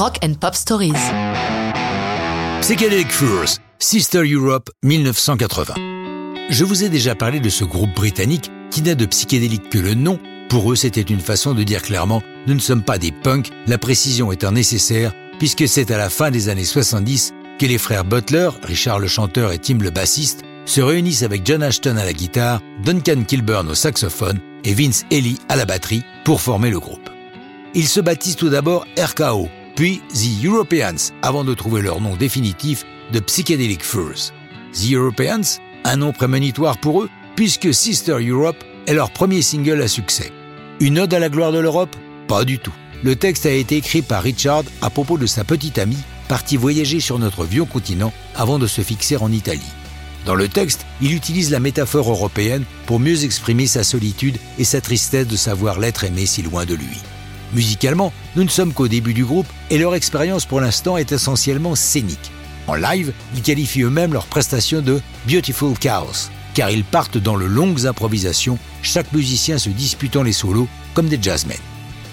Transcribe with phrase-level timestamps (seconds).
[0.00, 0.94] Rock and Pop Stories.
[2.62, 5.74] Psychedelic Furs, Sister Europe 1980.
[6.48, 9.92] Je vous ai déjà parlé de ce groupe britannique qui n'a de psychédélique que le
[9.92, 10.18] nom.
[10.48, 13.76] Pour eux, c'était une façon de dire clairement nous ne sommes pas des punks, la
[13.76, 18.48] précision étant nécessaire, puisque c'est à la fin des années 70 que les frères Butler,
[18.62, 22.62] Richard le chanteur et Tim le bassiste, se réunissent avec John Ashton à la guitare,
[22.86, 27.10] Duncan Kilburn au saxophone et Vince Ely à la batterie pour former le groupe.
[27.74, 29.50] Ils se baptisent tout d'abord RKO,
[29.80, 34.30] puis The Europeans, avant de trouver leur nom définitif de Psychedelic Furs.
[34.74, 39.88] The Europeans, un nom prémonitoire pour eux, puisque Sister Europe est leur premier single à
[39.88, 40.32] succès.
[40.80, 41.96] Une ode à la gloire de l'Europe?
[42.28, 42.74] Pas du tout.
[43.02, 47.00] Le texte a été écrit par Richard à propos de sa petite amie, partie voyager
[47.00, 49.72] sur notre vieux continent avant de se fixer en Italie.
[50.26, 54.82] Dans le texte, il utilise la métaphore européenne pour mieux exprimer sa solitude et sa
[54.82, 56.98] tristesse de savoir l'être aimé si loin de lui.
[57.52, 61.74] Musicalement, nous ne sommes qu'au début du groupe et leur expérience pour l'instant est essentiellement
[61.74, 62.30] scénique.
[62.66, 67.44] En live, ils qualifient eux-mêmes leur prestation de Beautiful Chaos, car ils partent dans de
[67.44, 71.58] longues improvisations, chaque musicien se disputant les solos comme des jazzmen.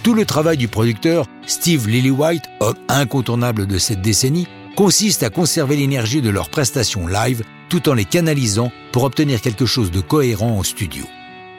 [0.04, 5.76] Tout le travail du producteur, Steve Lillywhite, homme incontournable de cette décennie, consiste à conserver
[5.76, 10.58] l'énergie de leurs prestations live tout en les canalisant pour obtenir quelque chose de cohérent
[10.58, 11.04] en studio.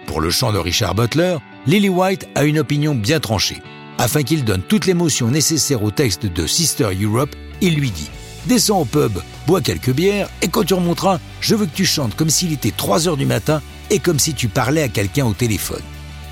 [0.06, 3.60] Pour le chant de Richard Butler, Lily White a une opinion bien tranchée.
[3.98, 8.08] Afin qu'il donne toute l'émotion nécessaire au texte de Sister Europe, il lui dit
[8.46, 12.14] Descends au pub, bois quelques bières, et quand tu remonteras, je veux que tu chantes
[12.14, 15.34] comme s'il était 3 heures du matin et comme si tu parlais à quelqu'un au
[15.34, 15.82] téléphone.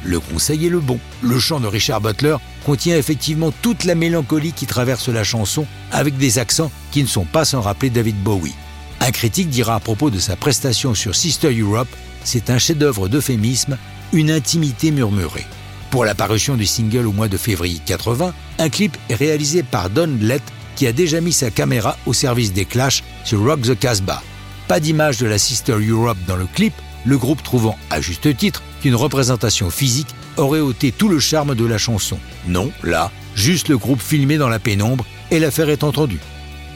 [0.04, 1.00] Le conseil est le bon.
[1.22, 6.16] Le chant de Richard Butler contient effectivement toute la mélancolie qui traverse la chanson avec
[6.16, 8.54] des accents qui ne sont pas sans rappeler David Bowie.
[9.00, 11.88] Un critique dira à propos de sa prestation sur Sister Europe,
[12.24, 13.76] c'est un chef-d'œuvre d'euphémisme,
[14.16, 15.46] une intimité murmurée.
[15.90, 19.90] Pour la parution du single au mois de février 80, un clip est réalisé par
[19.90, 20.42] Don Lett
[20.74, 24.22] qui a déjà mis sa caméra au service des Clash sur Rock the Casbah.
[24.68, 26.72] Pas d'image de la Sister Europe dans le clip,
[27.04, 31.64] le groupe trouvant à juste titre qu'une représentation physique aurait ôté tout le charme de
[31.66, 32.18] la chanson.
[32.48, 36.20] Non, là, juste le groupe filmé dans la pénombre et l'affaire est entendue.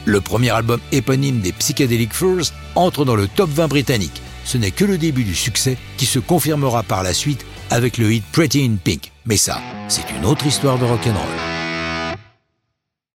[0.05, 4.21] Le premier album éponyme des Psychedelic Furs entre dans le top 20 britannique.
[4.51, 8.11] Ce n'est que le début du succès qui se confirmera par la suite avec le
[8.11, 9.13] hit Pretty in Pink.
[9.25, 11.50] Mais ça, c'est une autre histoire de rock'n'roll.